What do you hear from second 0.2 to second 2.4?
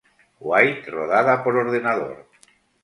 White rodada por ordenador.